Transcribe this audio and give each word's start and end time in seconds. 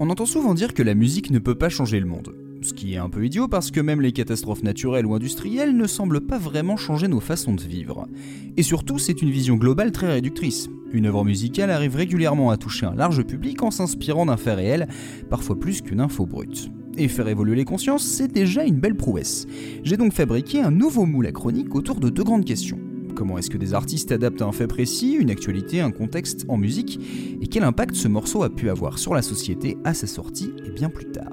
On 0.00 0.10
entend 0.10 0.26
souvent 0.26 0.54
dire 0.54 0.74
que 0.74 0.82
la 0.82 0.96
musique 0.96 1.30
ne 1.30 1.38
peut 1.38 1.54
pas 1.54 1.68
changer 1.68 2.00
le 2.00 2.06
monde. 2.06 2.34
Ce 2.62 2.72
qui 2.72 2.94
est 2.94 2.98
un 2.98 3.08
peu 3.08 3.24
idiot 3.24 3.46
parce 3.46 3.70
que 3.70 3.80
même 3.80 4.00
les 4.00 4.10
catastrophes 4.10 4.64
naturelles 4.64 5.06
ou 5.06 5.14
industrielles 5.14 5.76
ne 5.76 5.86
semblent 5.86 6.20
pas 6.20 6.36
vraiment 6.36 6.76
changer 6.76 7.06
nos 7.06 7.20
façons 7.20 7.54
de 7.54 7.62
vivre. 7.62 8.08
Et 8.56 8.64
surtout, 8.64 8.98
c'est 8.98 9.22
une 9.22 9.30
vision 9.30 9.54
globale 9.54 9.92
très 9.92 10.08
réductrice. 10.10 10.68
Une 10.92 11.06
œuvre 11.06 11.24
musicale 11.24 11.70
arrive 11.70 11.94
régulièrement 11.94 12.50
à 12.50 12.56
toucher 12.56 12.86
un 12.86 12.94
large 12.94 13.22
public 13.22 13.62
en 13.62 13.70
s'inspirant 13.70 14.26
d'un 14.26 14.36
fait 14.36 14.54
réel, 14.54 14.88
parfois 15.30 15.60
plus 15.60 15.80
qu'une 15.80 16.00
info 16.00 16.26
brute. 16.26 16.70
Et 16.96 17.06
faire 17.06 17.28
évoluer 17.28 17.54
les 17.54 17.64
consciences, 17.64 18.04
c'est 18.04 18.32
déjà 18.32 18.64
une 18.64 18.80
belle 18.80 18.96
prouesse. 18.96 19.46
J'ai 19.84 19.96
donc 19.96 20.12
fabriqué 20.12 20.60
un 20.60 20.72
nouveau 20.72 21.06
moule 21.06 21.26
à 21.26 21.32
chronique 21.32 21.74
autour 21.76 22.00
de 22.00 22.08
deux 22.08 22.24
grandes 22.24 22.44
questions. 22.44 22.80
Comment 23.14 23.38
est-ce 23.38 23.50
que 23.50 23.58
des 23.58 23.74
artistes 23.74 24.10
adaptent 24.10 24.42
un 24.42 24.50
fait 24.50 24.66
précis, 24.66 25.12
une 25.12 25.30
actualité, 25.30 25.80
un 25.80 25.92
contexte 25.92 26.44
en 26.48 26.56
musique 26.56 26.98
Et 27.40 27.46
quel 27.46 27.62
impact 27.62 27.94
ce 27.94 28.08
morceau 28.08 28.42
a 28.42 28.50
pu 28.50 28.70
avoir 28.70 28.98
sur 28.98 29.14
la 29.14 29.22
société 29.22 29.76
à 29.84 29.94
sa 29.94 30.06
sortie 30.06 30.52
et 30.66 30.70
bien 30.70 30.90
plus 30.90 31.10
tard 31.12 31.32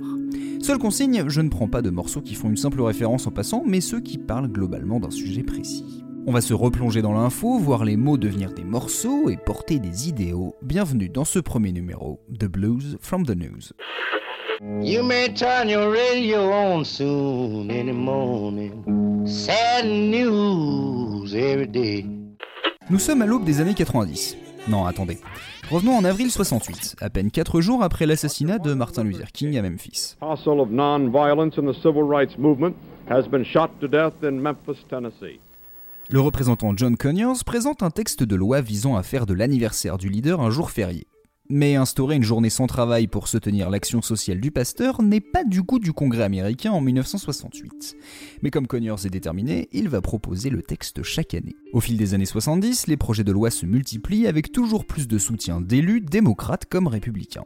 Seule 0.61 0.77
consigne, 0.77 1.23
je 1.27 1.41
ne 1.41 1.49
prends 1.49 1.67
pas 1.67 1.81
de 1.81 1.89
morceaux 1.89 2.21
qui 2.21 2.35
font 2.35 2.49
une 2.49 2.57
simple 2.57 2.81
référence 2.81 3.25
en 3.25 3.31
passant, 3.31 3.63
mais 3.65 3.81
ceux 3.81 3.99
qui 3.99 4.19
parlent 4.19 4.47
globalement 4.47 4.99
d'un 4.99 5.09
sujet 5.09 5.41
précis. 5.41 6.03
On 6.27 6.31
va 6.31 6.41
se 6.41 6.53
replonger 6.53 7.01
dans 7.01 7.13
l'info, 7.13 7.57
voir 7.57 7.83
les 7.83 7.97
mots 7.97 8.17
devenir 8.17 8.53
des 8.53 8.63
morceaux 8.63 9.29
et 9.29 9.37
porter 9.37 9.79
des 9.79 10.07
idéaux. 10.07 10.55
Bienvenue 10.61 11.09
dans 11.09 11.25
ce 11.25 11.39
premier 11.39 11.71
numéro 11.71 12.19
The 12.39 12.45
Blues 12.45 12.97
from 13.01 13.25
the 13.25 13.35
News. 13.35 13.71
Sad 19.31 19.85
news 19.85 21.33
every 21.33 21.65
day. 21.65 22.05
Nous 22.89 22.99
sommes 22.99 23.21
à 23.21 23.25
l'aube 23.25 23.45
des 23.45 23.61
années 23.61 23.73
90. 23.73 24.35
Non, 24.67 24.85
attendez. 24.85 25.19
Revenons 25.69 25.95
en 25.95 26.03
avril 26.03 26.29
68, 26.29 26.97
à 26.99 27.09
peine 27.09 27.31
4 27.31 27.61
jours 27.61 27.81
après 27.81 28.05
l'assassinat 28.05 28.59
de 28.59 28.73
Martin 28.73 29.05
Luther 29.05 29.31
King 29.31 29.57
à 29.57 29.61
Memphis. 29.61 30.17
of 30.21 30.69
non-violence 30.69 31.57
in 31.57 31.61
the 31.61 31.73
civil 31.75 32.03
rights 32.03 32.37
movement 32.37 32.73
has 33.09 33.23
been 33.23 33.45
shot 33.45 33.69
to 33.79 33.87
death 33.87 34.21
in 34.21 34.31
Memphis, 34.31 34.85
Tennessee. 34.89 35.39
Le 36.09 36.19
représentant 36.19 36.75
John 36.75 36.97
Conyers 36.97 37.41
présente 37.45 37.83
un 37.83 37.89
texte 37.89 38.23
de 38.23 38.35
loi 38.35 38.59
visant 38.59 38.97
à 38.97 39.03
faire 39.03 39.25
de 39.25 39.33
l'anniversaire 39.33 39.97
du 39.97 40.09
leader 40.09 40.41
un 40.41 40.49
jour 40.49 40.71
férié. 40.71 41.07
Mais 41.53 41.75
instaurer 41.75 42.15
une 42.15 42.23
journée 42.23 42.49
sans 42.49 42.65
travail 42.65 43.07
pour 43.07 43.27
soutenir 43.27 43.69
l'action 43.69 44.01
sociale 44.01 44.39
du 44.39 44.51
pasteur 44.51 45.01
n'est 45.01 45.19
pas 45.19 45.43
du 45.43 45.61
goût 45.61 45.79
du 45.79 45.91
Congrès 45.91 46.23
américain 46.23 46.71
en 46.71 46.79
1968. 46.79 47.97
Mais 48.41 48.51
comme 48.51 48.67
Conyers 48.67 48.95
est 49.03 49.09
déterminé, 49.09 49.67
il 49.73 49.89
va 49.89 49.99
proposer 49.99 50.49
le 50.49 50.61
texte 50.61 51.03
chaque 51.03 51.33
année. 51.33 51.57
Au 51.73 51.81
fil 51.81 51.97
des 51.97 52.13
années 52.13 52.23
70, 52.23 52.87
les 52.87 52.95
projets 52.95 53.25
de 53.25 53.33
loi 53.33 53.51
se 53.51 53.65
multiplient 53.65 54.27
avec 54.27 54.53
toujours 54.53 54.85
plus 54.85 55.09
de 55.09 55.17
soutien 55.17 55.59
d'élus, 55.59 55.99
démocrates 55.99 56.67
comme 56.67 56.87
républicains. 56.87 57.43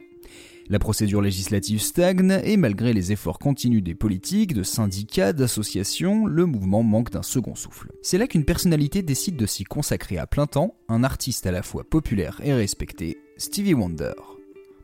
La 0.68 0.78
procédure 0.78 1.20
législative 1.20 1.80
stagne 1.80 2.40
et 2.44 2.56
malgré 2.56 2.92
les 2.92 3.10
efforts 3.10 3.40
continus 3.40 3.82
des 3.82 3.96
politiques, 3.96 4.54
de 4.54 4.62
syndicats, 4.62 5.32
d'associations, 5.32 6.26
le 6.26 6.46
mouvement 6.46 6.84
manque 6.84 7.10
d'un 7.10 7.24
second 7.24 7.56
souffle. 7.56 7.90
C'est 8.02 8.18
là 8.18 8.28
qu'une 8.28 8.44
personnalité 8.44 9.02
décide 9.02 9.36
de 9.36 9.46
s'y 9.46 9.64
consacrer 9.64 10.16
à 10.18 10.28
plein 10.28 10.46
temps, 10.46 10.76
un 10.88 11.02
artiste 11.02 11.44
à 11.46 11.50
la 11.50 11.64
fois 11.64 11.82
populaire 11.82 12.40
et 12.44 12.54
respecté, 12.54 13.18
Stevie 13.38 13.74
Wonder. 13.74 14.14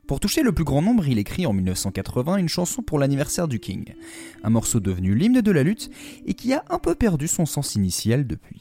Pour 0.07 0.21
toucher 0.21 0.43
le 0.43 0.53
plus 0.53 0.65
grand 0.65 0.83
nombre, 0.83 1.09
il 1.09 1.19
écrit 1.19 1.47
en 1.47 1.55
1980 1.55 2.37
une 2.37 2.49
chanson 2.49 2.83
pour 2.83 2.99
l'anniversaire 2.99 3.49
du 3.49 3.61
King, 3.61 3.95
un 4.43 4.51
morceau 4.51 4.79
devenu 4.79 5.15
l'hymne 5.15 5.41
de 5.41 5.51
la 5.51 5.63
lutte 5.63 5.91
et 6.27 6.35
qui 6.35 6.53
a 6.53 6.65
un 6.69 6.79
peu 6.79 6.95
perdu 6.95 7.29
son 7.29 7.47
sens 7.47 7.77
initial 7.77 8.27
depuis. 8.27 8.61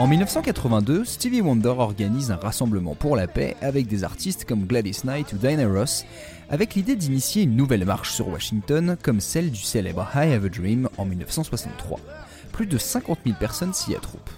En 0.00 0.06
1982, 0.06 1.04
Stevie 1.04 1.42
Wonder 1.42 1.74
organise 1.76 2.30
un 2.30 2.36
rassemblement 2.36 2.94
pour 2.94 3.16
la 3.16 3.26
paix 3.26 3.54
avec 3.60 3.86
des 3.86 4.02
artistes 4.02 4.46
comme 4.46 4.64
Gladys 4.64 5.00
Knight 5.04 5.30
ou 5.34 5.36
Diana 5.36 5.68
Ross, 5.68 6.06
avec 6.48 6.74
l'idée 6.74 6.96
d'initier 6.96 7.42
une 7.42 7.54
nouvelle 7.54 7.84
marche 7.84 8.12
sur 8.12 8.26
Washington 8.28 8.96
comme 9.02 9.20
celle 9.20 9.50
du 9.50 9.60
célèbre 9.60 10.08
I 10.14 10.32
Have 10.32 10.46
a 10.46 10.48
Dream 10.48 10.88
en 10.96 11.04
1963. 11.04 12.00
Plus 12.50 12.64
de 12.64 12.78
50 12.78 13.18
000 13.26 13.36
personnes 13.38 13.74
s'y 13.74 13.94
attroupent. 13.94 14.30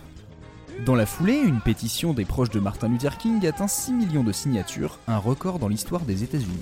Dans 0.84 0.96
la 0.96 1.06
foulée, 1.06 1.38
une 1.38 1.60
pétition 1.60 2.12
des 2.12 2.24
proches 2.24 2.50
de 2.50 2.58
Martin 2.58 2.88
Luther 2.88 3.16
King 3.16 3.46
atteint 3.46 3.68
6 3.68 3.92
millions 3.92 4.24
de 4.24 4.32
signatures, 4.32 4.98
un 5.06 5.18
record 5.18 5.60
dans 5.60 5.68
l'histoire 5.68 6.02
des 6.02 6.24
États-Unis. 6.24 6.58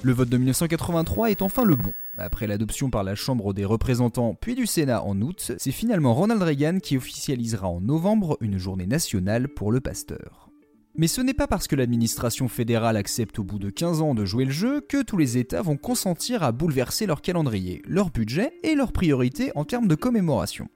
Le 0.00 0.14
vote 0.14 0.30
de 0.30 0.38
1983 0.38 1.32
est 1.32 1.42
enfin 1.42 1.64
le 1.64 1.76
bon. 1.76 1.92
Après 2.18 2.48
l'adoption 2.48 2.90
par 2.90 3.04
la 3.04 3.14
Chambre 3.14 3.54
des 3.54 3.64
représentants 3.64 4.36
puis 4.40 4.56
du 4.56 4.66
Sénat 4.66 5.04
en 5.04 5.20
août, 5.22 5.52
c'est 5.56 5.70
finalement 5.70 6.14
Ronald 6.14 6.42
Reagan 6.42 6.80
qui 6.80 6.96
officialisera 6.96 7.68
en 7.68 7.80
novembre 7.80 8.36
une 8.40 8.58
journée 8.58 8.86
nationale 8.88 9.48
pour 9.48 9.70
le 9.70 9.80
pasteur. 9.80 10.50
Mais 10.96 11.06
ce 11.06 11.20
n'est 11.20 11.34
pas 11.34 11.46
parce 11.46 11.68
que 11.68 11.76
l'administration 11.76 12.48
fédérale 12.48 12.96
accepte 12.96 13.38
au 13.38 13.44
bout 13.44 13.60
de 13.60 13.70
15 13.70 14.02
ans 14.02 14.14
de 14.16 14.24
jouer 14.24 14.46
le 14.46 14.50
jeu 14.50 14.80
que 14.80 15.00
tous 15.00 15.16
les 15.16 15.38
États 15.38 15.62
vont 15.62 15.76
consentir 15.76 16.42
à 16.42 16.50
bouleverser 16.50 17.06
leur 17.06 17.22
calendrier, 17.22 17.82
leur 17.86 18.10
budget 18.10 18.52
et 18.64 18.74
leurs 18.74 18.90
priorités 18.90 19.52
en 19.54 19.64
termes 19.64 19.86
de 19.86 19.94
commémoration. 19.94 20.66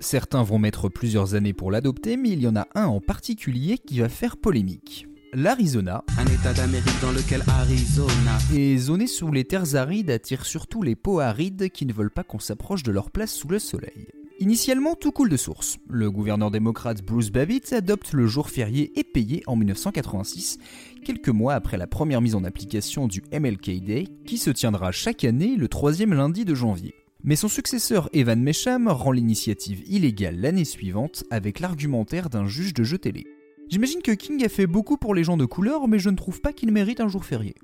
Certains 0.00 0.42
vont 0.42 0.58
mettre 0.58 0.90
plusieurs 0.90 1.34
années 1.34 1.54
pour 1.54 1.70
l'adopter, 1.70 2.18
mais 2.18 2.30
il 2.30 2.42
y 2.42 2.48
en 2.48 2.56
a 2.56 2.66
un 2.74 2.86
en 2.86 3.00
particulier 3.00 3.78
qui 3.78 4.00
va 4.00 4.10
faire 4.10 4.36
polémique 4.36 5.06
l'Arizona. 5.34 6.04
Un 6.18 6.26
état 6.26 6.52
d'Amérique 6.52 7.00
dans 7.00 7.10
lequel 7.10 7.42
Arizona 7.48 8.38
est 8.54 8.76
zoné 8.76 9.06
sous 9.06 9.32
les 9.32 9.44
terres 9.44 9.76
arides 9.76 10.10
attire 10.10 10.44
surtout 10.44 10.82
les 10.82 10.94
peaux 10.94 11.20
arides 11.20 11.70
qui 11.70 11.86
ne 11.86 11.92
veulent 11.92 12.10
pas 12.10 12.22
qu'on 12.22 12.38
s'approche 12.38 12.82
de 12.82 12.92
leur 12.92 13.10
place 13.10 13.32
sous 13.32 13.48
le 13.48 13.58
soleil. 13.58 14.08
Initialement, 14.40 14.94
tout 14.94 15.12
coule 15.12 15.30
de 15.30 15.36
source. 15.36 15.78
Le 15.88 16.10
gouverneur 16.10 16.50
démocrate 16.50 17.02
Bruce 17.02 17.30
Babbitt 17.30 17.72
adopte 17.72 18.12
le 18.12 18.26
jour 18.26 18.50
férié 18.50 18.92
et 18.98 19.04
payé 19.04 19.42
en 19.46 19.56
1986, 19.56 20.58
quelques 21.04 21.28
mois 21.28 21.54
après 21.54 21.78
la 21.78 21.86
première 21.86 22.20
mise 22.20 22.34
en 22.34 22.44
application 22.44 23.06
du 23.06 23.22
MLK 23.32 23.84
Day, 23.84 24.08
qui 24.26 24.36
se 24.36 24.50
tiendra 24.50 24.92
chaque 24.92 25.24
année 25.24 25.56
le 25.56 25.68
troisième 25.68 26.12
lundi 26.12 26.44
de 26.44 26.54
janvier. 26.54 26.94
Mais 27.24 27.36
son 27.36 27.48
successeur 27.48 28.10
Evan 28.12 28.42
Mesham 28.42 28.88
rend 28.88 29.12
l'initiative 29.12 29.82
illégale 29.86 30.40
l'année 30.40 30.64
suivante 30.64 31.24
avec 31.30 31.60
l'argumentaire 31.60 32.28
d'un 32.28 32.48
juge 32.48 32.74
de 32.74 32.82
jeu 32.82 32.98
télé. 32.98 33.26
J'imagine 33.68 34.02
que 34.02 34.12
King 34.12 34.44
a 34.44 34.48
fait 34.48 34.66
beaucoup 34.66 34.96
pour 34.96 35.14
les 35.14 35.24
gens 35.24 35.36
de 35.36 35.44
couleur, 35.44 35.88
mais 35.88 35.98
je 35.98 36.10
ne 36.10 36.16
trouve 36.16 36.40
pas 36.40 36.52
qu'il 36.52 36.72
mérite 36.72 37.00
un 37.00 37.08
jour 37.08 37.24
férié. 37.24 37.54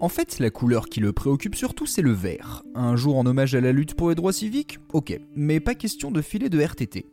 En 0.00 0.08
fait, 0.08 0.38
la 0.38 0.50
couleur 0.50 0.88
qui 0.88 1.00
le 1.00 1.12
préoccupe 1.12 1.56
surtout, 1.56 1.86
c'est 1.86 2.02
le 2.02 2.12
vert. 2.12 2.62
Un 2.76 2.94
jour 2.94 3.18
en 3.18 3.26
hommage 3.26 3.56
à 3.56 3.60
la 3.60 3.72
lutte 3.72 3.94
pour 3.94 4.10
les 4.10 4.14
droits 4.14 4.32
civiques 4.32 4.78
Ok, 4.92 5.18
mais 5.34 5.58
pas 5.58 5.74
question 5.74 6.12
de 6.12 6.22
filer 6.22 6.48
de 6.48 6.60
RTT. 6.60 7.04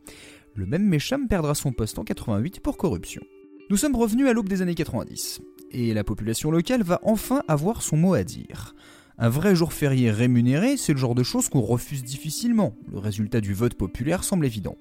Le 0.54 0.66
même 0.66 0.84
Mesham 0.84 1.26
perdra 1.26 1.56
son 1.56 1.72
poste 1.72 1.98
en 1.98 2.04
88 2.04 2.60
pour 2.60 2.76
corruption. 2.76 3.22
Nous 3.70 3.76
sommes 3.76 3.96
revenus 3.96 4.28
à 4.28 4.32
l'aube 4.32 4.48
des 4.48 4.62
années 4.62 4.76
90, 4.76 5.40
et 5.72 5.92
la 5.92 6.04
population 6.04 6.52
locale 6.52 6.84
va 6.84 7.00
enfin 7.02 7.42
avoir 7.48 7.82
son 7.82 7.96
mot 7.96 8.14
à 8.14 8.22
dire. 8.22 8.76
Un 9.18 9.28
vrai 9.28 9.56
jour 9.56 9.72
férié 9.72 10.12
rémunéré, 10.12 10.76
c'est 10.76 10.92
le 10.92 10.98
genre 10.98 11.16
de 11.16 11.24
choses 11.24 11.48
qu'on 11.48 11.62
refuse 11.62 12.04
difficilement. 12.04 12.76
Le 12.92 12.98
résultat 12.98 13.40
du 13.40 13.54
vote 13.54 13.74
populaire 13.74 14.22
semble 14.22 14.46
évident. 14.46 14.76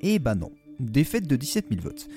Eh 0.00 0.18
bah 0.18 0.34
non, 0.34 0.52
défaite 0.80 1.26
de 1.26 1.36
17 1.36 1.66
000 1.70 1.80
votes. 1.82 2.08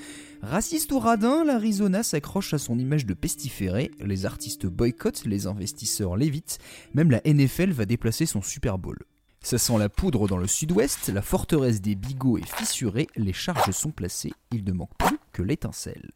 Raciste 0.42 0.92
ou 0.92 1.00
radin, 1.00 1.44
l'Arizona 1.44 2.04
s'accroche 2.04 2.54
à 2.54 2.58
son 2.58 2.78
image 2.78 3.06
de 3.06 3.14
pestiféré, 3.14 3.92
les 4.00 4.26
artistes 4.26 4.68
boycottent, 4.68 5.26
les 5.26 5.48
investisseurs 5.48 6.16
l'évitent, 6.16 6.60
même 6.94 7.12
la 7.12 7.22
NFL 7.26 7.72
va 7.72 7.86
déplacer 7.86 8.26
son 8.26 8.42
Super 8.42 8.78
Bowl. 8.78 9.00
Ça 9.42 9.58
sent 9.58 9.78
la 9.78 9.90
poudre 9.90 10.28
dans 10.28 10.38
le 10.38 10.48
sud-ouest, 10.48 11.10
la 11.10 11.22
forteresse 11.22 11.82
des 11.82 11.96
bigots 11.96 12.38
est 12.38 12.56
fissurée, 12.56 13.08
les 13.16 13.34
charges 13.34 13.72
sont 13.72 13.92
placées, 13.92 14.34
il 14.52 14.64
ne 14.64 14.74
manque 14.74 14.96
plus 14.98 15.18
que 15.34 15.42
l'étincelle. 15.42 16.12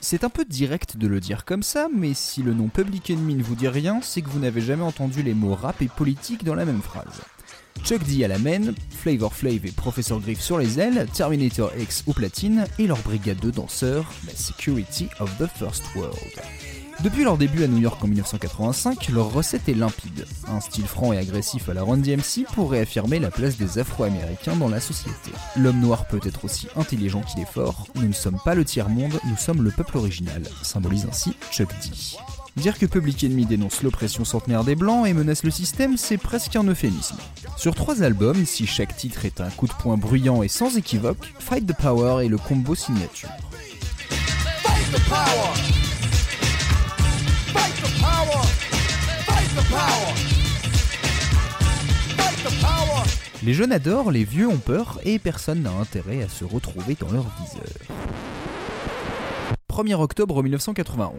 C'est 0.00 0.22
un 0.22 0.28
peu 0.28 0.44
direct 0.44 0.98
de 0.98 1.06
le 1.06 1.18
dire 1.18 1.46
comme 1.46 1.62
ça, 1.62 1.88
mais 1.90 2.12
si 2.12 2.42
le 2.42 2.52
nom 2.52 2.68
Public 2.68 3.08
Enemy 3.10 3.36
ne 3.36 3.42
vous 3.42 3.54
dit 3.54 3.68
rien, 3.68 4.00
c'est 4.02 4.20
que 4.20 4.28
vous 4.28 4.38
n'avez 4.38 4.60
jamais 4.60 4.82
entendu 4.82 5.22
les 5.22 5.32
mots 5.32 5.54
rap 5.54 5.80
et 5.80 5.88
politique 5.88 6.44
dans 6.44 6.54
la 6.54 6.66
même 6.66 6.82
phrase. 6.82 7.22
Chuck 7.82 8.02
D 8.04 8.24
à 8.24 8.28
la 8.28 8.38
main, 8.38 8.72
Flavor 8.90 9.34
Flav 9.34 9.66
et 9.66 9.72
Professor 9.72 10.20
Griff 10.20 10.40
sur 10.40 10.58
les 10.58 10.80
ailes, 10.80 11.06
Terminator 11.12 11.70
X 11.78 12.04
au 12.06 12.12
platine 12.12 12.66
et 12.78 12.86
leur 12.86 12.98
brigade 12.98 13.40
de 13.40 13.50
danseurs, 13.50 14.10
la 14.26 14.34
Security 14.34 15.08
of 15.20 15.30
the 15.38 15.46
First 15.46 15.84
World. 15.94 16.42
Depuis 17.02 17.24
leur 17.24 17.36
début 17.36 17.64
à 17.64 17.66
New 17.66 17.78
York 17.78 18.02
en 18.02 18.06
1985, 18.06 19.08
leur 19.08 19.32
recette 19.32 19.68
est 19.68 19.74
limpide. 19.74 20.26
Un 20.48 20.60
style 20.60 20.86
franc 20.86 21.12
et 21.12 21.18
agressif 21.18 21.68
à 21.68 21.74
la 21.74 21.82
Run 21.82 21.98
DMC 21.98 22.46
pour 22.54 22.70
réaffirmer 22.70 23.18
la 23.18 23.30
place 23.30 23.56
des 23.56 23.78
Afro-Américains 23.78 24.56
dans 24.56 24.68
la 24.68 24.80
société. 24.80 25.32
L'homme 25.56 25.80
noir 25.80 26.06
peut 26.06 26.20
être 26.24 26.44
aussi 26.44 26.68
intelligent 26.76 27.22
qu'il 27.22 27.42
est 27.42 27.52
fort. 27.52 27.88
Nous 27.96 28.08
ne 28.08 28.12
sommes 28.12 28.38
pas 28.44 28.54
le 28.54 28.64
tiers-monde, 28.64 29.18
nous 29.28 29.36
sommes 29.36 29.62
le 29.62 29.70
peuple 29.70 29.98
original, 29.98 30.42
symbolise 30.62 31.06
ainsi 31.06 31.32
Chuck 31.50 31.68
D. 31.82 31.90
Dire 32.56 32.78
que 32.78 32.86
Public 32.86 33.24
Enemy 33.24 33.46
dénonce 33.46 33.82
l'oppression 33.82 34.24
centenaire 34.24 34.62
des 34.62 34.76
Blancs 34.76 35.06
et 35.06 35.12
menace 35.12 35.42
le 35.42 35.50
système, 35.50 35.96
c'est 35.96 36.18
presque 36.18 36.54
un 36.54 36.62
euphémisme. 36.64 37.16
Sur 37.56 37.74
trois 37.74 38.02
albums, 38.02 38.46
si 38.46 38.66
chaque 38.66 38.96
titre 38.96 39.24
est 39.24 39.40
un 39.40 39.50
coup 39.50 39.66
de 39.66 39.72
poing 39.72 39.96
bruyant 39.96 40.42
et 40.42 40.48
sans 40.48 40.76
équivoque, 40.76 41.32
Fight 41.40 41.66
the 41.66 41.76
Power 41.76 42.24
est 42.24 42.28
le 42.28 42.38
combo 42.38 42.74
signature. 42.74 43.28
Fight 44.62 44.92
the 44.92 45.08
power 45.08 45.54
Les 53.44 53.52
jeunes 53.52 53.72
adorent, 53.72 54.10
les 54.10 54.24
vieux 54.24 54.48
ont 54.48 54.56
peur 54.56 54.98
et 55.04 55.18
personne 55.18 55.60
n'a 55.62 55.72
intérêt 55.72 56.22
à 56.22 56.28
se 56.30 56.46
retrouver 56.46 56.96
dans 56.98 57.10
leur 57.10 57.26
viseur. 57.38 57.64
1er 59.68 59.96
octobre 59.96 60.42
1991. 60.42 61.12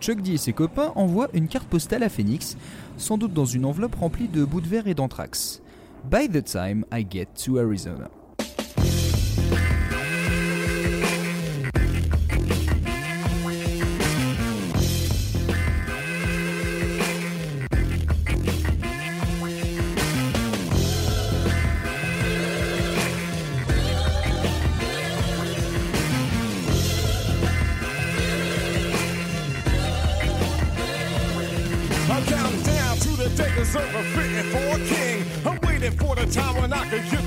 Chuck 0.00 0.22
D 0.22 0.32
et 0.32 0.36
ses 0.38 0.52
copains 0.52 0.92
envoient 0.94 1.28
une 1.34 1.48
carte 1.48 1.68
postale 1.68 2.02
à 2.02 2.08
Phoenix, 2.08 2.56
sans 2.96 3.18
doute 3.18 3.32
dans 3.32 3.44
une 3.44 3.64
enveloppe 3.64 3.94
remplie 3.94 4.28
de 4.28 4.44
bouts 4.44 4.60
de 4.60 4.68
verre 4.68 4.86
et 4.86 4.94
d'anthrax. 4.94 5.62
By 6.10 6.28
the 6.28 6.42
time 6.42 6.84
I 6.92 7.06
get 7.08 7.28
to 7.44 7.58
Arizona. 7.58 8.10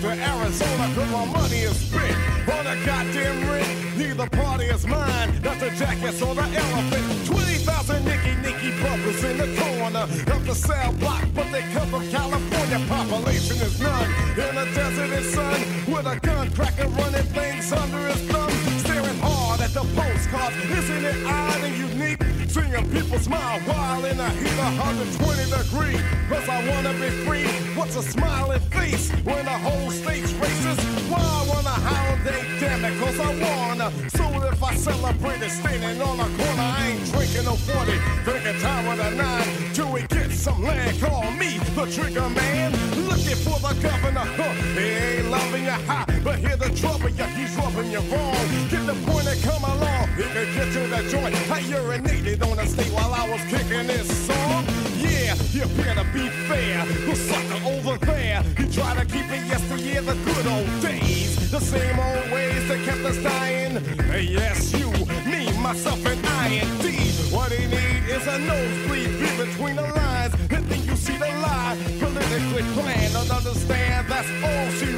To 0.05 0.11
Arizona, 0.11 0.93
cause 0.93 1.11
my 1.11 1.25
money 1.25 1.61
is 1.65 1.77
spent 1.77 2.15
on 2.49 2.67
a 2.67 2.75
goddamn 2.85 3.49
rent. 3.49 3.97
Neither 3.97 4.29
party 4.29 4.65
is 4.65 4.85
mine, 4.85 5.41
that's 5.41 5.59
the 5.59 5.71
jackets 5.71 6.21
or 6.21 6.35
the 6.35 6.43
elephant. 6.43 7.25
20,000 7.25 8.05
Nicky 8.05 8.35
Nicky 8.45 8.71
bumpers 8.83 9.23
in 9.23 9.37
the 9.37 9.49
corner 9.59 10.05
of 10.35 10.45
the 10.45 10.53
cell 10.53 10.93
block, 10.93 11.25
but 11.33 11.51
they 11.51 11.63
come 11.73 11.89
from 11.89 12.07
California. 12.09 12.79
Population 12.87 13.57
is 13.57 13.79
none 13.81 14.09
in 14.37 14.53
the 14.55 14.65
desert 14.75 15.09
and 15.09 15.25
sun 15.25 15.59
with 15.91 16.05
a 16.05 16.19
gun 16.19 16.51
cracker 16.51 16.87
running 16.87 17.23
things 17.33 17.71
under 17.71 18.07
his 18.07 18.21
thumb. 18.29 18.74
Staring 19.15 19.31
hard 19.31 19.61
at 19.61 19.73
the 19.73 19.81
postcards, 19.81 20.55
isn't 20.55 21.05
it 21.05 21.25
odd 21.25 21.63
and 21.63 21.77
unique? 21.77 22.21
Seeing 22.49 22.89
people 22.91 23.19
smile 23.19 23.59
while 23.61 24.05
in 24.05 24.17
the 24.17 24.29
heat 24.29 24.59
of 24.59 24.77
120 24.77 25.43
degrees. 25.51 26.01
Cause 26.29 26.47
I 26.49 26.67
wanna 26.69 26.93
be 26.93 27.09
free. 27.25 27.45
What's 27.75 27.95
a 27.95 28.03
smiling 28.03 28.61
face 28.71 29.11
when 29.23 29.45
the 29.45 29.51
whole 29.51 29.91
state's 29.91 30.31
racist? 30.33 30.81
Why 31.09 31.19
I 31.19 31.45
wanna 31.47 31.69
holiday, 31.69 32.41
damn 32.59 32.85
it, 32.85 32.97
cause 32.99 33.19
I 33.19 33.31
wanna. 33.43 33.91
So 34.09 34.23
if 34.47 34.63
I 34.63 34.75
celebrate 34.75 35.41
it 35.41 35.51
standing 35.51 36.01
on 36.01 36.19
a 36.19 36.29
corner, 36.37 36.61
I 36.61 36.87
ain't 36.91 37.11
drinking 37.11 37.45
no 37.45 37.55
40. 37.55 37.91
Drinking 38.23 38.61
time 38.61 38.87
with 38.87 38.99
a 38.99 39.11
nine 39.15 39.73
till 39.73 39.91
we 39.91 40.01
get 40.03 40.31
some 40.31 40.63
land. 40.63 40.99
Call 41.01 41.31
me 41.31 41.57
the 41.75 41.85
trigger 41.91 42.29
man. 42.29 42.71
Looking 43.07 43.39
for 43.43 43.59
the 43.59 43.73
governor. 43.81 44.25
Huh. 44.39 44.53
He 44.79 44.85
ain't 44.85 45.29
loving 45.29 45.63
you 45.63 45.77
high, 45.87 46.05
but 46.23 46.39
hear 46.39 46.55
the 46.55 46.69
trouble, 46.69 47.07
he's 47.07 47.34
rubbing 47.57 47.91
you 47.91 47.99
wrong. 48.11 48.35
Get 48.69 48.85
the 48.85 48.95
point 49.07 49.27
and 49.27 49.41
come 49.43 49.63
along. 49.63 50.07
He 50.17 50.23
can 50.23 50.47
get 50.55 50.73
to 50.73 50.81
the 50.87 51.01
joint. 51.09 51.35
I 51.51 51.61
urinated 51.61 52.43
on 52.49 52.57
the 52.57 52.65
state 52.65 52.91
while 52.91 53.13
I 53.13 53.29
was 53.29 53.41
kicking 53.49 53.87
this 53.87 54.07
song. 54.27 54.65
Yeah, 54.97 55.35
you 55.51 55.65
better 55.81 56.05
be 56.13 56.29
fair. 56.47 56.85
The 56.85 57.15
sucker 57.15 57.61
over 57.65 57.97
there, 58.05 58.43
he 58.57 58.65
tried 58.71 58.97
to 58.99 59.05
keep 59.05 59.29
it 59.31 59.45
yesteryear, 59.47 60.01
the 60.01 60.15
good 60.25 60.47
old 60.47 60.81
days. 60.81 61.51
The 61.51 61.59
same 61.59 61.99
old 61.99 62.31
ways 62.31 62.67
that 62.67 62.83
kept 62.85 63.05
us 63.05 63.17
dying. 63.17 63.83
Yes, 64.27 64.73
you, 64.73 64.89
me, 65.29 65.51
myself, 65.59 66.05
and 66.05 66.25
I 66.25 66.47
and 66.63 66.81
D. 66.81 66.95
What 67.33 67.51
he 67.51 67.65
need 67.67 68.03
is 68.09 68.25
a 68.27 68.39
nosebleed 68.39 69.19
be 69.19 69.45
between 69.45 69.75
the 69.75 69.83
lines. 69.83 70.33
And 70.49 70.65
then 70.67 70.83
you 70.83 70.95
see 70.95 71.17
the 71.17 71.27
lie. 71.27 71.77
Politically 71.99 72.63
planned 72.73 73.15
and 73.15 73.31
understand 73.31 74.07
that's 74.07 74.29
all 74.43 74.69
she 74.79 74.94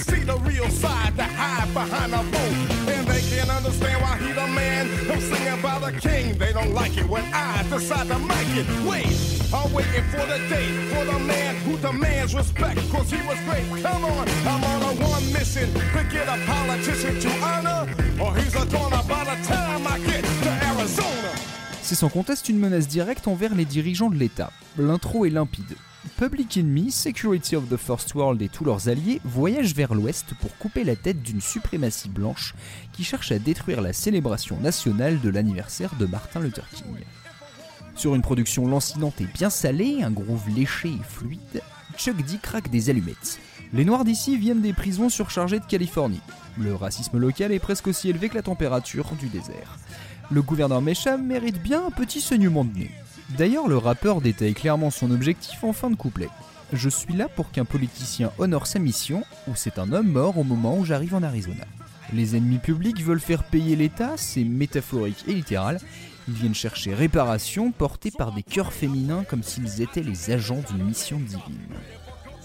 see 0.00 0.22
the 0.24 0.36
real 0.38 0.68
side, 0.70 1.16
the 1.16 1.24
hide 1.24 1.72
behind 1.72 2.12
a 2.12 2.22
vote. 2.22 2.90
And 2.94 3.06
they 3.06 3.20
can't 3.30 3.50
understand 3.50 4.02
why 4.02 4.18
he 4.18 4.32
the 4.32 4.46
man. 4.46 4.88
I'm 5.10 5.20
singing 5.20 5.58
about 5.58 5.82
a 5.88 5.92
king. 5.92 6.38
They 6.38 6.52
don't 6.52 6.74
like 6.74 6.96
it 6.96 7.08
when 7.08 7.24
I 7.32 7.62
decide 7.68 8.08
to 8.08 8.18
make 8.18 8.50
it. 8.56 8.66
Wait, 8.88 9.06
I'm 9.52 9.72
waiting 9.72 10.04
for 10.12 10.24
the 10.26 10.38
day 10.48 10.68
for 10.90 11.04
the 11.04 11.18
man 11.18 11.56
who 11.64 11.76
demands 11.78 12.34
respect. 12.34 12.78
Cause 12.90 13.10
he 13.10 13.20
was 13.26 13.38
great. 13.46 13.66
Come 13.82 14.04
on, 14.04 14.28
I'm 14.46 14.64
on 14.64 14.82
a 14.82 14.92
one 15.02 15.32
mission 15.32 15.72
to 15.74 16.02
get 16.10 16.28
a 16.28 16.38
politician 16.46 17.20
to 17.20 17.30
honor. 17.42 17.82
Or 18.22 18.34
he's 18.36 18.54
a 18.54 18.64
donor 18.66 19.02
by 19.08 19.24
the 19.24 19.36
time 19.46 19.86
I 19.86 19.98
get 20.00 20.24
to 20.24 20.50
Arizona. 20.66 21.32
C'est 21.82 21.96
sans 21.96 22.08
conteste 22.08 22.48
une 22.48 22.58
menace 22.58 22.86
directe 22.86 23.26
envers 23.26 23.54
les 23.54 23.64
dirigeants 23.64 24.10
de 24.10 24.16
l'État. 24.16 24.52
L'intro 24.78 25.24
est 25.26 25.30
limpide. 25.30 25.76
Public 26.20 26.58
Enemy, 26.58 26.90
Security 26.90 27.56
of 27.56 27.70
the 27.70 27.78
First 27.78 28.14
World 28.14 28.42
et 28.42 28.50
tous 28.50 28.62
leurs 28.62 28.90
alliés 28.90 29.22
voyagent 29.24 29.74
vers 29.74 29.94
l'ouest 29.94 30.34
pour 30.38 30.54
couper 30.58 30.84
la 30.84 30.94
tête 30.94 31.22
d'une 31.22 31.40
suprématie 31.40 32.10
blanche 32.10 32.54
qui 32.92 33.04
cherche 33.04 33.32
à 33.32 33.38
détruire 33.38 33.80
la 33.80 33.94
célébration 33.94 34.60
nationale 34.60 35.18
de 35.22 35.30
l'anniversaire 35.30 35.94
de 35.98 36.04
Martin 36.04 36.40
Luther 36.40 36.68
King. 36.74 36.94
Sur 37.94 38.14
une 38.14 38.20
production 38.20 38.68
lancinante 38.68 39.18
et 39.22 39.28
bien 39.32 39.48
salée, 39.48 40.02
un 40.02 40.10
groove 40.10 40.46
léché 40.54 40.90
et 40.90 41.02
fluide, 41.08 41.62
Chuck 41.96 42.18
D 42.26 42.36
craque 42.42 42.68
des 42.68 42.90
allumettes. 42.90 43.40
Les 43.72 43.86
Noirs 43.86 44.04
d'ici 44.04 44.36
viennent 44.36 44.60
des 44.60 44.74
prisons 44.74 45.08
surchargées 45.08 45.60
de 45.60 45.64
Californie. 45.64 46.20
Le 46.58 46.74
racisme 46.74 47.16
local 47.16 47.50
est 47.50 47.60
presque 47.60 47.86
aussi 47.86 48.10
élevé 48.10 48.28
que 48.28 48.34
la 48.34 48.42
température 48.42 49.10
du 49.18 49.28
désert. 49.28 49.78
Le 50.30 50.42
gouverneur 50.42 50.82
Mesham 50.82 51.26
mérite 51.26 51.62
bien 51.62 51.86
un 51.86 51.90
petit 51.90 52.20
saignement 52.20 52.66
de 52.66 52.76
nez. 52.80 52.90
D'ailleurs, 53.38 53.68
le 53.68 53.76
rappeur 53.76 54.20
détaille 54.20 54.54
clairement 54.54 54.90
son 54.90 55.10
objectif 55.10 55.62
en 55.62 55.72
fin 55.72 55.90
de 55.90 55.96
couplet. 55.96 56.28
Je 56.72 56.88
suis 56.88 57.14
là 57.14 57.28
pour 57.28 57.50
qu'un 57.50 57.64
politicien 57.64 58.32
honore 58.38 58.66
sa 58.66 58.78
mission, 58.78 59.24
ou 59.48 59.52
c'est 59.54 59.78
un 59.78 59.92
homme 59.92 60.10
mort 60.10 60.38
au 60.38 60.44
moment 60.44 60.76
où 60.78 60.84
j'arrive 60.84 61.14
en 61.14 61.22
Arizona. 61.22 61.64
Les 62.12 62.36
ennemis 62.36 62.58
publics 62.58 63.02
veulent 63.02 63.20
faire 63.20 63.44
payer 63.44 63.76
l'État, 63.76 64.12
c'est 64.16 64.44
métaphorique 64.44 65.24
et 65.28 65.34
littéral. 65.34 65.78
Ils 66.28 66.34
viennent 66.34 66.54
chercher 66.54 66.92
réparation 66.92 67.70
portés 67.70 68.10
par 68.10 68.32
des 68.32 68.42
cœurs 68.42 68.72
féminins 68.72 69.24
comme 69.24 69.42
s'ils 69.42 69.80
étaient 69.80 70.02
les 70.02 70.30
agents 70.30 70.62
d'une 70.70 70.84
mission 70.84 71.18
divine. 71.18 71.58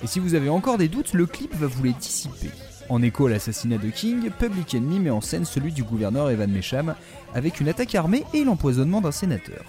Et 0.03 0.07
si 0.07 0.19
vous 0.19 0.35
avez 0.35 0.49
encore 0.49 0.77
des 0.77 0.87
doutes, 0.87 1.13
le 1.13 1.25
clip 1.25 1.55
va 1.55 1.67
vous 1.67 1.83
les 1.83 1.93
dissiper. 1.93 2.51
En 2.89 3.01
écho 3.01 3.25
à 3.25 3.31
l'assassinat 3.31 3.79
de 3.79 3.89
King, 3.89 4.29
Public 4.29 4.75
Enemy 4.75 4.99
met 4.99 5.09
en 5.09 5.21
scène 5.21 5.45
celui 5.45 5.71
du 5.71 5.83
gouverneur 5.83 6.29
Evan 6.29 6.51
Mesham 6.51 6.93
avec 7.33 7.59
une 7.59 7.69
attaque 7.69 7.95
armée 7.95 8.23
et 8.33 8.43
l'empoisonnement 8.43 9.01
d'un 9.01 9.11
sénateur. 9.11 9.63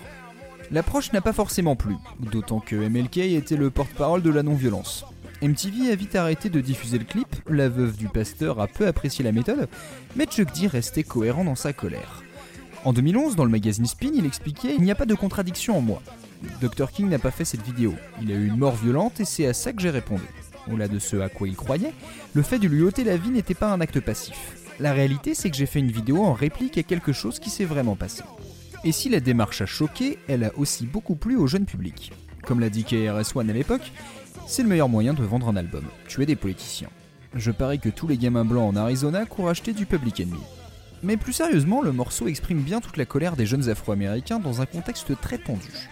L'approche 0.70 1.12
n'a 1.12 1.20
pas 1.20 1.32
forcément 1.32 1.76
plu, 1.76 1.94
d'autant 2.18 2.60
que 2.60 2.74
MLK 2.76 3.18
était 3.18 3.56
le 3.56 3.70
porte-parole 3.70 4.22
de 4.22 4.30
la 4.30 4.42
non-violence. 4.42 5.04
MTV 5.42 5.92
a 5.92 5.94
vite 5.94 6.16
arrêté 6.16 6.48
de 6.48 6.60
diffuser 6.60 6.98
le 6.98 7.04
clip, 7.04 7.28
la 7.48 7.68
veuve 7.68 7.96
du 7.96 8.08
pasteur 8.08 8.60
a 8.60 8.66
peu 8.66 8.86
apprécié 8.86 9.24
la 9.24 9.32
méthode, 9.32 9.68
mais 10.16 10.24
Chuck 10.24 10.52
D 10.54 10.66
restait 10.66 11.02
cohérent 11.02 11.44
dans 11.44 11.54
sa 11.54 11.72
colère. 11.72 12.22
En 12.84 12.92
2011, 12.92 13.36
dans 13.36 13.44
le 13.44 13.50
magazine 13.50 13.86
Spin, 13.86 14.12
il 14.14 14.26
expliquait 14.26 14.74
Il 14.76 14.82
n'y 14.82 14.90
a 14.90 14.94
pas 14.94 15.06
de 15.06 15.14
contradiction 15.14 15.76
en 15.76 15.80
moi. 15.80 16.02
Dr. 16.60 16.90
King 16.90 17.08
n'a 17.08 17.18
pas 17.18 17.30
fait 17.30 17.44
cette 17.44 17.64
vidéo. 17.64 17.94
Il 18.22 18.30
a 18.30 18.34
eu 18.34 18.46
une 18.46 18.56
mort 18.56 18.76
violente 18.76 19.20
et 19.20 19.24
c'est 19.24 19.46
à 19.46 19.54
ça 19.54 19.72
que 19.72 19.82
j'ai 19.82 19.90
répondu. 19.90 20.24
Au-delà 20.68 20.88
de 20.88 20.98
ce 20.98 21.16
à 21.16 21.28
quoi 21.28 21.48
il 21.48 21.56
croyait, 21.56 21.92
le 22.34 22.42
fait 22.42 22.58
de 22.58 22.68
lui 22.68 22.82
ôter 22.82 23.04
la 23.04 23.16
vie 23.16 23.30
n'était 23.30 23.54
pas 23.54 23.72
un 23.72 23.80
acte 23.80 24.00
passif. 24.00 24.56
La 24.78 24.92
réalité, 24.92 25.34
c'est 25.34 25.50
que 25.50 25.56
j'ai 25.56 25.66
fait 25.66 25.78
une 25.78 25.90
vidéo 25.90 26.22
en 26.24 26.32
réplique 26.32 26.78
à 26.78 26.82
quelque 26.82 27.12
chose 27.12 27.38
qui 27.38 27.50
s'est 27.50 27.64
vraiment 27.64 27.96
passé. 27.96 28.22
Et 28.84 28.92
si 28.92 29.08
la 29.08 29.20
démarche 29.20 29.62
a 29.62 29.66
choqué, 29.66 30.18
elle 30.28 30.44
a 30.44 30.56
aussi 30.56 30.86
beaucoup 30.86 31.16
plu 31.16 31.36
au 31.36 31.46
jeune 31.46 31.66
public. 31.66 32.12
Comme 32.42 32.60
l'a 32.60 32.70
dit 32.70 32.84
KRS-One 32.84 33.50
à 33.50 33.52
l'époque, 33.52 33.92
c'est 34.46 34.62
le 34.62 34.68
meilleur 34.68 34.88
moyen 34.88 35.14
de 35.14 35.22
vendre 35.24 35.48
un 35.48 35.56
album, 35.56 35.84
tuer 36.06 36.26
des 36.26 36.36
politiciens. 36.36 36.90
Je 37.34 37.50
parie 37.50 37.80
que 37.80 37.88
tous 37.88 38.06
les 38.06 38.16
gamins 38.16 38.44
blancs 38.44 38.72
en 38.72 38.76
Arizona 38.76 39.26
courent 39.26 39.48
acheter 39.48 39.72
du 39.72 39.86
Public 39.86 40.20
Enemy. 40.20 40.40
Mais 41.02 41.16
plus 41.16 41.32
sérieusement, 41.32 41.82
le 41.82 41.92
morceau 41.92 42.28
exprime 42.28 42.62
bien 42.62 42.80
toute 42.80 42.96
la 42.96 43.04
colère 43.04 43.36
des 43.36 43.46
jeunes 43.46 43.68
afro-américains 43.68 44.38
dans 44.38 44.60
un 44.62 44.66
contexte 44.66 45.20
très 45.20 45.38
tendu. 45.38 45.88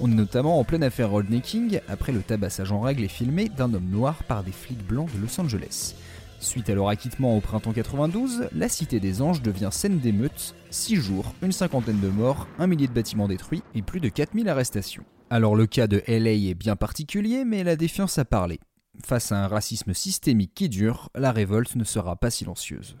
On 0.00 0.10
est 0.10 0.14
notamment 0.14 0.58
en 0.58 0.64
pleine 0.64 0.82
affaire 0.82 1.10
Rodney 1.10 1.40
King, 1.40 1.80
après 1.88 2.12
le 2.12 2.22
tabassage 2.22 2.72
en 2.72 2.80
règle 2.80 3.04
et 3.04 3.08
filmé 3.08 3.48
d'un 3.48 3.72
homme 3.72 3.88
noir 3.88 4.24
par 4.24 4.42
des 4.42 4.52
flics 4.52 4.84
blancs 4.84 5.08
de 5.14 5.20
Los 5.20 5.40
Angeles. 5.40 5.94
Suite 6.42 6.68
à 6.70 6.74
leur 6.74 6.88
acquittement 6.88 7.36
au 7.36 7.40
printemps 7.40 7.72
92, 7.72 8.48
la 8.52 8.68
Cité 8.68 8.98
des 8.98 9.22
Anges 9.22 9.42
devient 9.42 9.68
scène 9.70 10.00
d'émeutes, 10.00 10.56
6 10.70 10.96
jours, 10.96 11.32
une 11.40 11.52
cinquantaine 11.52 12.00
de 12.00 12.08
morts, 12.08 12.48
un 12.58 12.66
millier 12.66 12.88
de 12.88 12.92
bâtiments 12.92 13.28
détruits 13.28 13.62
et 13.76 13.80
plus 13.80 14.00
de 14.00 14.08
4000 14.08 14.48
arrestations. 14.48 15.04
Alors 15.30 15.54
le 15.54 15.66
cas 15.66 15.86
de 15.86 16.02
LA 16.08 16.32
est 16.32 16.54
bien 16.54 16.74
particulier, 16.74 17.44
mais 17.44 17.62
la 17.62 17.76
défiance 17.76 18.18
a 18.18 18.24
parlé. 18.24 18.58
Face 19.04 19.30
à 19.30 19.44
un 19.44 19.46
racisme 19.46 19.94
systémique 19.94 20.52
qui 20.52 20.68
dure, 20.68 21.10
la 21.14 21.30
révolte 21.30 21.76
ne 21.76 21.84
sera 21.84 22.16
pas 22.16 22.30
silencieuse. 22.30 22.96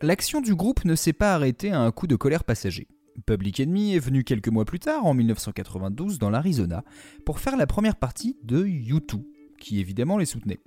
L'action 0.00 0.40
du 0.40 0.54
groupe 0.54 0.84
ne 0.84 0.94
s'est 0.94 1.12
pas 1.12 1.34
arrêtée 1.34 1.72
à 1.72 1.80
un 1.80 1.90
coup 1.90 2.06
de 2.06 2.14
colère 2.14 2.44
passager. 2.44 2.86
Public 3.26 3.58
Enemy 3.58 3.96
est 3.96 3.98
venu 3.98 4.22
quelques 4.22 4.48
mois 4.48 4.64
plus 4.64 4.78
tard, 4.78 5.04
en 5.06 5.12
1992, 5.12 6.20
dans 6.20 6.30
l'Arizona, 6.30 6.84
pour 7.24 7.40
faire 7.40 7.56
la 7.56 7.66
première 7.66 7.96
partie 7.96 8.36
de 8.44 8.64
U2, 8.64 9.24
qui 9.58 9.80
évidemment 9.80 10.18
les 10.18 10.26
soutenait. 10.26 10.60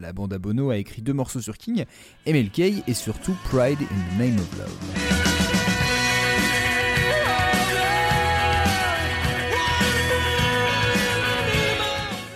La 0.00 0.12
bande 0.12 0.32
à 0.32 0.38
Bono 0.38 0.70
a 0.70 0.76
écrit 0.76 1.02
deux 1.02 1.12
morceaux 1.12 1.40
sur 1.40 1.58
King, 1.58 1.84
MLK 2.24 2.60
et 2.86 2.94
surtout 2.94 3.34
Pride 3.44 3.80
in 3.80 3.84
the 3.84 4.18
Name 4.18 4.38
of 4.38 4.58
Love. 4.58 4.78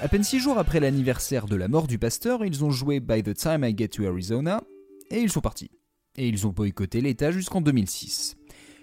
À 0.02 0.08
peine 0.08 0.24
six 0.24 0.40
jours 0.40 0.58
après 0.58 0.80
l'anniversaire 0.80 1.46
de 1.46 1.54
la 1.54 1.68
mort 1.68 1.86
du 1.86 1.98
pasteur, 1.98 2.44
ils 2.44 2.64
ont 2.64 2.70
joué 2.72 2.98
By 2.98 3.22
the 3.22 3.34
Time 3.34 3.64
I 3.64 3.72
Get 3.76 3.88
to 3.88 4.04
Arizona 4.06 4.60
et 5.10 5.20
ils 5.20 5.30
sont 5.30 5.40
partis. 5.40 5.70
Et 6.16 6.26
ils 6.26 6.48
ont 6.48 6.50
boycotté 6.50 7.00
l'État 7.00 7.30
jusqu'en 7.30 7.60
2006. 7.60 8.34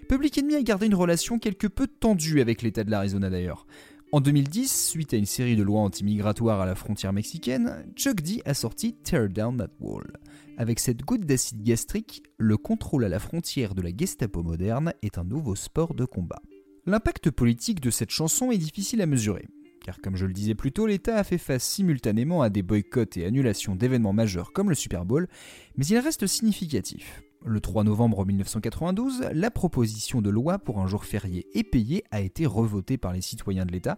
Public 0.08 0.38
Enemy 0.38 0.54
a 0.54 0.62
gardé 0.62 0.86
une 0.86 0.94
relation 0.94 1.38
quelque 1.38 1.66
peu 1.66 1.86
tendue 1.86 2.40
avec 2.40 2.62
l'État 2.62 2.82
de 2.82 2.90
l'Arizona 2.90 3.28
d'ailleurs. 3.28 3.66
En 4.12 4.20
2010, 4.20 4.88
suite 4.88 5.14
à 5.14 5.16
une 5.16 5.24
série 5.24 5.54
de 5.54 5.62
lois 5.62 5.82
anti-migratoires 5.82 6.60
à 6.60 6.66
la 6.66 6.74
frontière 6.74 7.12
mexicaine, 7.12 7.86
Chuck 7.94 8.22
D 8.22 8.42
a 8.44 8.54
sorti 8.54 8.96
Tear 9.04 9.28
Down 9.28 9.56
That 9.56 9.70
Wall. 9.78 10.10
Avec 10.58 10.80
cette 10.80 11.02
goutte 11.02 11.24
d'acide 11.24 11.62
gastrique, 11.62 12.24
le 12.36 12.56
contrôle 12.56 13.04
à 13.04 13.08
la 13.08 13.20
frontière 13.20 13.72
de 13.72 13.82
la 13.82 13.96
Gestapo 13.96 14.42
moderne 14.42 14.94
est 15.02 15.16
un 15.18 15.22
nouveau 15.22 15.54
sport 15.54 15.94
de 15.94 16.04
combat. 16.04 16.42
L'impact 16.86 17.30
politique 17.30 17.78
de 17.78 17.90
cette 17.90 18.10
chanson 18.10 18.50
est 18.50 18.58
difficile 18.58 19.00
à 19.00 19.06
mesurer, 19.06 19.46
car 19.84 20.00
comme 20.00 20.16
je 20.16 20.26
le 20.26 20.32
disais 20.32 20.56
plus 20.56 20.72
tôt, 20.72 20.88
l'État 20.88 21.16
a 21.16 21.22
fait 21.22 21.38
face 21.38 21.62
simultanément 21.62 22.42
à 22.42 22.50
des 22.50 22.62
boycotts 22.62 23.16
et 23.16 23.26
annulations 23.26 23.76
d'événements 23.76 24.12
majeurs 24.12 24.52
comme 24.52 24.70
le 24.70 24.74
Super 24.74 25.04
Bowl, 25.04 25.28
mais 25.76 25.86
il 25.86 25.98
reste 25.98 26.26
significatif. 26.26 27.22
Le 27.46 27.58
3 27.58 27.84
novembre 27.84 28.26
1992, 28.26 29.30
la 29.32 29.50
proposition 29.50 30.20
de 30.20 30.28
loi 30.28 30.58
pour 30.58 30.78
un 30.78 30.86
jour 30.86 31.06
férié 31.06 31.46
et 31.54 31.64
payé 31.64 32.04
a 32.10 32.20
été 32.20 32.44
revotée 32.44 32.98
par 32.98 33.14
les 33.14 33.22
citoyens 33.22 33.64
de 33.64 33.72
l'État, 33.72 33.96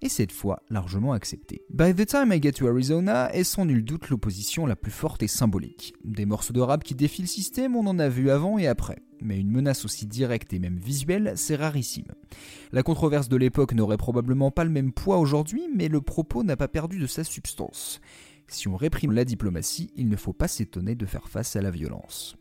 et 0.00 0.08
cette 0.08 0.30
fois 0.30 0.62
largement 0.70 1.12
acceptée. 1.12 1.62
By 1.70 1.92
the 1.92 2.06
time 2.06 2.32
I 2.32 2.40
get 2.40 2.52
to 2.52 2.68
Arizona 2.68 3.34
est 3.34 3.42
sans 3.42 3.64
nul 3.64 3.84
doute 3.84 4.10
l'opposition 4.10 4.64
la 4.64 4.76
plus 4.76 4.92
forte 4.92 5.24
et 5.24 5.28
symbolique. 5.28 5.94
Des 6.04 6.24
morceaux 6.24 6.52
de 6.52 6.60
rap 6.60 6.84
qui 6.84 6.94
défient 6.94 7.22
le 7.22 7.28
système, 7.28 7.74
on 7.74 7.84
en 7.88 7.98
a 7.98 8.08
vu 8.08 8.30
avant 8.30 8.58
et 8.58 8.68
après, 8.68 9.02
mais 9.20 9.40
une 9.40 9.50
menace 9.50 9.84
aussi 9.84 10.06
directe 10.06 10.52
et 10.52 10.60
même 10.60 10.78
visuelle, 10.78 11.32
c'est 11.34 11.56
rarissime. 11.56 12.12
La 12.70 12.84
controverse 12.84 13.28
de 13.28 13.36
l'époque 13.36 13.74
n'aurait 13.74 13.96
probablement 13.96 14.52
pas 14.52 14.62
le 14.62 14.70
même 14.70 14.92
poids 14.92 15.18
aujourd'hui, 15.18 15.64
mais 15.74 15.88
le 15.88 16.00
propos 16.00 16.44
n'a 16.44 16.56
pas 16.56 16.68
perdu 16.68 17.00
de 17.00 17.08
sa 17.08 17.24
substance. 17.24 18.00
Si 18.46 18.68
on 18.68 18.76
réprime 18.76 19.12
la 19.12 19.24
diplomatie, 19.24 19.90
il 19.96 20.08
ne 20.08 20.16
faut 20.16 20.32
pas 20.32 20.46
s'étonner 20.46 20.94
de 20.94 21.06
faire 21.06 21.28
face 21.28 21.56
à 21.56 21.60
la 21.60 21.72
violence. 21.72 22.36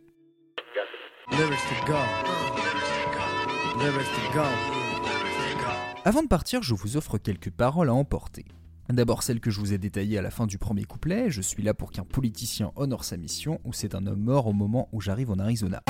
Avant 6.06 6.22
de 6.22 6.28
partir, 6.28 6.62
je 6.62 6.74
vous 6.74 6.98
offre 6.98 7.18
quelques 7.18 7.50
paroles 7.50 7.90
à 7.90 7.94
emporter. 7.94 8.46
D'abord 8.90 9.24
celle 9.24 9.40
que 9.40 9.50
je 9.50 9.60
vous 9.60 9.74
ai 9.74 9.78
détaillée 9.78 10.18
à 10.18 10.22
la 10.22 10.30
fin 10.30 10.46
du 10.46 10.58
premier 10.58 10.84
couplet, 10.84 11.32
je 11.32 11.42
suis 11.42 11.64
là 11.64 11.74
pour 11.74 11.92
qu'un 11.92 12.04
politicien 12.04 12.72
honore 12.76 13.06
sa 13.06 13.16
mission, 13.18 13.62
ou 13.64 13.72
c'est 13.74 13.96
un 13.96 14.06
homme 14.06 14.20
mort 14.20 14.48
au 14.48 14.54
moment 14.54 14.90
où 14.92 15.00
j'arrive 15.00 15.32
en 15.32 15.40
Arizona. 15.40 15.82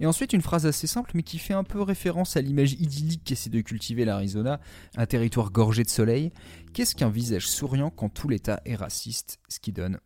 Et 0.00 0.06
ensuite, 0.06 0.32
une 0.32 0.42
phrase 0.42 0.66
assez 0.66 0.86
simple, 0.86 1.10
mais 1.14 1.22
qui 1.22 1.38
fait 1.38 1.54
un 1.54 1.64
peu 1.64 1.82
référence 1.82 2.36
à 2.36 2.40
l'image 2.40 2.72
idyllique 2.74 3.22
qu'essaie 3.24 3.50
de 3.50 3.60
cultiver 3.60 4.04
l'Arizona, 4.04 4.60
un 4.96 5.06
territoire 5.06 5.50
gorgé 5.50 5.82
de 5.82 5.88
soleil. 5.88 6.30
Qu'est-ce 6.72 6.94
qu'un 6.94 7.08
visage 7.08 7.48
souriant 7.48 7.90
quand 7.90 8.08
tout 8.08 8.28
l'État 8.28 8.60
est 8.64 8.76
raciste? 8.76 9.38
Ce 9.48 9.58
qui 9.58 9.72
donne. 9.72 9.98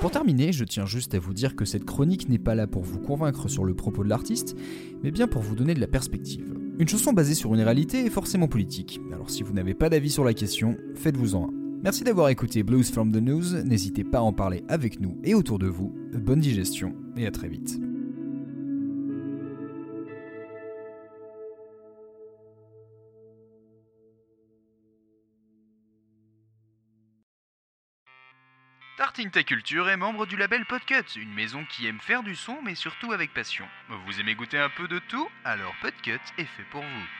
Pour 0.00 0.10
terminer, 0.10 0.52
je 0.52 0.64
tiens 0.64 0.86
juste 0.86 1.14
à 1.14 1.18
vous 1.18 1.34
dire 1.34 1.54
que 1.54 1.66
cette 1.66 1.84
chronique 1.84 2.28
n'est 2.30 2.38
pas 2.38 2.54
là 2.54 2.66
pour 2.66 2.82
vous 2.82 2.98
convaincre 2.98 3.48
sur 3.48 3.64
le 3.64 3.74
propos 3.74 4.02
de 4.02 4.08
l'artiste, 4.08 4.56
mais 5.02 5.10
bien 5.10 5.28
pour 5.28 5.42
vous 5.42 5.54
donner 5.54 5.74
de 5.74 5.80
la 5.80 5.86
perspective. 5.86 6.54
Une 6.78 6.88
chanson 6.88 7.12
basée 7.12 7.34
sur 7.34 7.54
une 7.54 7.60
réalité 7.60 8.06
est 8.06 8.10
forcément 8.10 8.48
politique, 8.48 8.98
alors 9.12 9.28
si 9.28 9.42
vous 9.42 9.52
n'avez 9.52 9.74
pas 9.74 9.90
d'avis 9.90 10.10
sur 10.10 10.24
la 10.24 10.32
question, 10.32 10.78
faites-vous-en 10.94 11.50
un. 11.50 11.59
Merci 11.82 12.04
d'avoir 12.04 12.28
écouté 12.28 12.62
Blues 12.62 12.90
from 12.92 13.10
the 13.10 13.22
News, 13.22 13.62
n'hésitez 13.64 14.04
pas 14.04 14.18
à 14.18 14.20
en 14.20 14.34
parler 14.34 14.62
avec 14.68 15.00
nous 15.00 15.18
et 15.24 15.34
autour 15.34 15.58
de 15.58 15.66
vous. 15.66 15.94
Bonne 16.12 16.40
digestion 16.40 16.94
et 17.16 17.26
à 17.26 17.30
très 17.30 17.48
vite. 17.48 17.80
Tarting 28.98 29.30
Ta 29.30 29.42
Culture 29.42 29.88
est 29.88 29.96
membre 29.96 30.26
du 30.26 30.36
label 30.36 30.66
Podcut, 30.66 31.18
une 31.18 31.32
maison 31.32 31.64
qui 31.70 31.86
aime 31.86 31.98
faire 32.00 32.22
du 32.22 32.34
son 32.34 32.60
mais 32.62 32.74
surtout 32.74 33.12
avec 33.12 33.32
passion. 33.32 33.64
Vous 34.06 34.20
aimez 34.20 34.34
goûter 34.34 34.58
un 34.58 34.68
peu 34.68 34.86
de 34.86 35.00
tout? 35.08 35.26
Alors 35.46 35.72
Podcut 35.80 36.20
est 36.36 36.44
fait 36.44 36.66
pour 36.70 36.82
vous. 36.82 37.19